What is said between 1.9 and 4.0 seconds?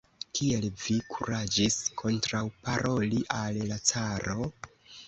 kontraŭparoli al la